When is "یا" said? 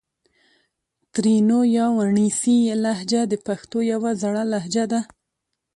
1.77-1.85